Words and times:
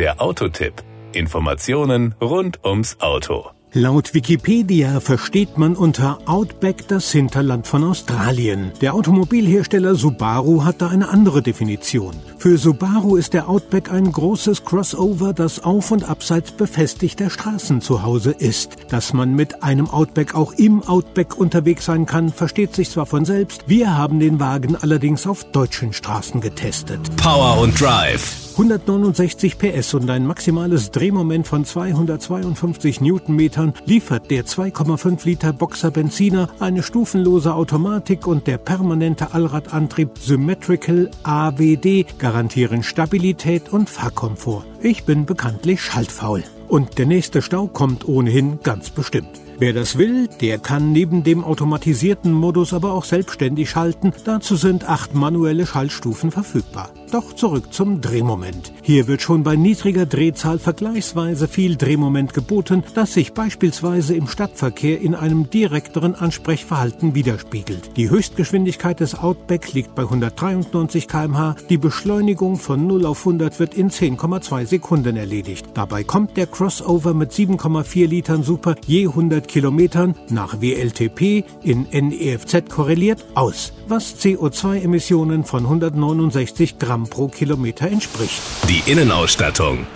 Der 0.00 0.18
Autotipp. 0.18 0.72
Informationen 1.12 2.14
rund 2.22 2.64
ums 2.64 2.98
Auto. 3.00 3.50
Laut 3.74 4.14
Wikipedia 4.14 4.98
versteht 4.98 5.58
man 5.58 5.76
unter 5.76 6.20
Outback 6.24 6.88
das 6.88 7.12
Hinterland 7.12 7.66
von 7.66 7.84
Australien. 7.84 8.72
Der 8.80 8.94
Automobilhersteller 8.94 9.96
Subaru 9.96 10.64
hat 10.64 10.80
da 10.80 10.88
eine 10.88 11.10
andere 11.10 11.42
Definition. 11.42 12.14
Für 12.38 12.56
Subaru 12.56 13.16
ist 13.16 13.34
der 13.34 13.50
Outback 13.50 13.92
ein 13.92 14.10
großes 14.10 14.64
Crossover, 14.64 15.34
das 15.34 15.62
auf 15.62 15.90
und 15.90 16.08
abseits 16.08 16.52
befestigter 16.52 17.28
Straßen 17.28 17.82
zu 17.82 18.02
Hause 18.02 18.30
ist. 18.30 18.76
Dass 18.88 19.12
man 19.12 19.34
mit 19.34 19.62
einem 19.62 19.90
Outback 19.90 20.34
auch 20.34 20.54
im 20.54 20.82
Outback 20.82 21.36
unterwegs 21.36 21.84
sein 21.84 22.06
kann, 22.06 22.30
versteht 22.30 22.74
sich 22.74 22.88
zwar 22.88 23.04
von 23.04 23.26
selbst, 23.26 23.64
wir 23.66 23.98
haben 23.98 24.18
den 24.18 24.40
Wagen 24.40 24.76
allerdings 24.76 25.26
auf 25.26 25.44
deutschen 25.52 25.92
Straßen 25.92 26.40
getestet. 26.40 27.00
Power 27.18 27.58
und 27.60 27.78
Drive 27.78 28.49
169 28.60 29.56
PS 29.56 29.94
und 29.94 30.10
ein 30.10 30.26
maximales 30.26 30.90
Drehmoment 30.90 31.48
von 31.48 31.64
252 31.64 33.00
Newtonmetern 33.00 33.72
liefert 33.86 34.30
der 34.30 34.44
2,5 34.44 35.24
Liter 35.24 35.54
Boxer 35.54 35.90
Benziner, 35.90 36.50
eine 36.58 36.82
stufenlose 36.82 37.54
Automatik 37.54 38.26
und 38.26 38.46
der 38.46 38.58
permanente 38.58 39.32
Allradantrieb 39.32 40.10
Symmetrical 40.18 41.10
AWD 41.22 42.18
garantieren 42.18 42.82
Stabilität 42.82 43.72
und 43.72 43.88
Fahrkomfort. 43.88 44.66
Ich 44.82 45.04
bin 45.04 45.24
bekanntlich 45.24 45.80
schaltfaul. 45.80 46.44
Und 46.68 46.98
der 46.98 47.06
nächste 47.06 47.40
Stau 47.40 47.66
kommt 47.66 48.06
ohnehin 48.06 48.58
ganz 48.62 48.90
bestimmt. 48.90 49.40
Wer 49.60 49.74
das 49.74 49.98
will, 49.98 50.26
der 50.40 50.58
kann 50.58 50.90
neben 50.90 51.22
dem 51.22 51.44
automatisierten 51.44 52.32
Modus 52.32 52.72
aber 52.72 52.94
auch 52.94 53.04
selbstständig 53.04 53.68
schalten. 53.68 54.14
Dazu 54.24 54.56
sind 54.56 54.88
acht 54.88 55.14
manuelle 55.14 55.66
Schaltstufen 55.66 56.30
verfügbar. 56.30 56.88
Doch 57.12 57.34
zurück 57.34 57.74
zum 57.74 58.00
Drehmoment. 58.00 58.72
Hier 58.82 59.06
wird 59.06 59.20
schon 59.20 59.42
bei 59.42 59.56
niedriger 59.56 60.06
Drehzahl 60.06 60.58
vergleichsweise 60.58 61.46
viel 61.46 61.76
Drehmoment 61.76 62.32
geboten, 62.32 62.84
das 62.94 63.12
sich 63.12 63.34
beispielsweise 63.34 64.14
im 64.14 64.28
Stadtverkehr 64.28 64.98
in 64.98 65.14
einem 65.14 65.50
direkteren 65.50 66.14
Ansprechverhalten 66.14 67.14
widerspiegelt. 67.14 67.90
Die 67.98 68.08
Höchstgeschwindigkeit 68.08 69.00
des 69.00 69.14
Outback 69.14 69.74
liegt 69.74 69.94
bei 69.94 70.04
193 70.04 71.06
km/h. 71.06 71.56
Die 71.68 71.78
Beschleunigung 71.78 72.56
von 72.56 72.86
0 72.86 73.04
auf 73.04 73.26
100 73.26 73.58
wird 73.58 73.74
in 73.74 73.90
10,2 73.90 74.64
Sekunden 74.64 75.18
erledigt. 75.18 75.66
Dabei 75.74 76.02
kommt 76.02 76.38
der 76.38 76.46
Crossover 76.46 77.12
mit 77.12 77.32
7,4 77.32 78.06
Litern 78.06 78.42
Super 78.42 78.76
je 78.86 79.08
100 79.08 79.49
Kilometern 79.50 80.14
nach 80.28 80.60
WLTP 80.60 81.44
in 81.62 81.86
NEFZ 81.90 82.70
korreliert 82.70 83.24
aus, 83.34 83.72
was 83.88 84.16
CO2-Emissionen 84.20 85.44
von 85.44 85.64
169 85.64 86.78
Gramm 86.78 87.08
pro 87.08 87.28
Kilometer 87.28 87.88
entspricht. 87.88 88.40
Die 88.68 88.90
Innenausstattung. 88.90 89.86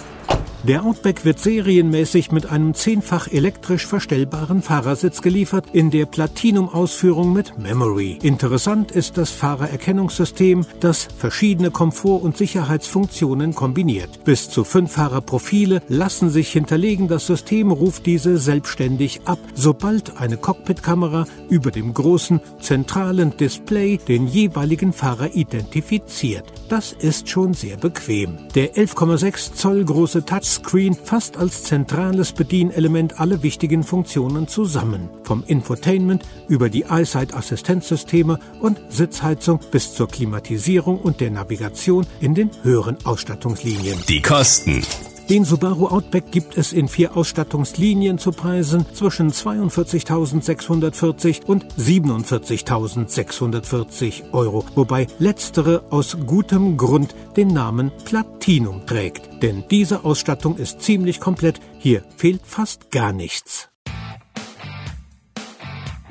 Der 0.67 0.83
Outback 0.83 1.27
wird 1.27 1.41
serienmäßig 1.41 2.33
mit 2.33 2.47
einem 2.47 2.73
zehnfach 2.73 3.29
elektrisch 3.31 3.87
verstellbaren 3.87 4.63
Fahrersitz 4.63 5.21
geliefert, 5.21 5.67
in 5.75 5.91
der 5.91 6.07
Platinum-Ausführung 6.07 7.35
mit 7.35 7.59
Memory. 7.59 8.19
Interessant 8.23 8.91
ist 8.91 9.19
das 9.19 9.31
Fahrererkennungssystem, 9.31 10.65
das 10.81 11.07
verschiedene 11.19 11.71
Komfort- 11.71 12.23
und 12.23 12.39
Sicherheitsfunktionen 12.39 13.55
kombiniert. 13.55 14.25
Bis 14.25 14.49
zu 14.49 14.65
fünf 14.65 14.93
Fahrerprofile 14.93 15.83
lassen 15.89 16.31
sich 16.31 16.51
hinterlegen. 16.51 17.09
Das 17.09 17.27
System 17.27 17.71
ruft 17.71 18.07
diese 18.07 18.39
selbstständig 18.39 19.21
ab, 19.27 19.41
sobald 19.53 20.17
eine 20.17 20.39
Cockpitkamera 20.39 21.27
über 21.51 21.73
dem 21.73 21.93
großen 21.93 22.41
zentralen 22.59 23.37
Display 23.37 23.99
den 23.99 24.27
jeweiligen 24.27 24.95
Fahrer 24.95 25.35
identifiziert. 25.35 26.54
Das 26.69 26.93
ist 26.93 27.29
schon 27.29 27.55
sehr 27.55 27.77
bequem. 27.77 28.39
Der 28.55 28.75
11,6 28.75 29.55
Zoll 29.55 29.85
große 29.85 30.25
Touch 30.25 30.45
Touchscreen 30.45 30.95
fasst 30.95 31.39
als 31.39 31.63
zentrales 31.63 32.33
Bedienelement 32.33 33.19
alle 33.19 33.43
wichtigen 33.43 33.83
Funktionen 33.83 34.47
zusammen. 34.47 35.09
Vom 35.23 35.43
Infotainment 35.47 36.23
über 36.49 36.69
die 36.69 36.85
EyeSight-Assistenzsysteme 36.85 38.39
und 38.61 38.81
Sitzheizung 38.91 39.61
bis 39.71 39.95
zur 39.95 40.09
Klimatisierung 40.09 40.99
und 40.99 41.21
der 41.21 41.31
Navigation 41.31 42.07
in 42.21 42.35
den 42.35 42.51
höheren 42.63 42.99
Ausstattungslinien. 43.05 43.99
Die 44.09 44.21
Kosten. 44.21 44.83
Den 45.31 45.47
Subaru 45.47 45.87
Outback 45.87 46.31
gibt 46.33 46.59
es 46.59 46.75
in 46.75 46.87
vier 46.87 47.17
Ausstattungslinien 47.17 48.19
zu 48.19 48.31
Preisen 48.31 48.85
zwischen 48.93 49.33
42.640 49.33 51.47
und 51.47 51.65
47.640 51.79 54.35
Euro, 54.35 54.67
wobei 54.75 55.07
letztere 55.19 55.85
aus 55.89 56.19
gutem 56.27 56.77
Grund 56.77 57.15
den 57.39 57.49
Namen 57.49 57.91
Platinum 58.05 58.87
trägt. 58.87 59.43
Denn 59.43 59.65
diese 59.71 60.05
Ausstattung 60.05 60.59
ist 60.59 60.83
ziemlich 60.83 61.21
komplett, 61.21 61.59
hier 61.79 62.03
fehlt 62.19 62.43
fast 62.45 62.91
gar 62.91 63.15
nichts. 63.15 63.71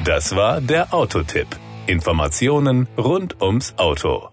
Das 0.03 0.35
war 0.35 0.59
der 0.59 0.91
Autotipp. 0.91 1.47
Informationen 1.85 2.87
rund 2.97 3.41
ums 3.41 3.75
Auto. 3.77 4.32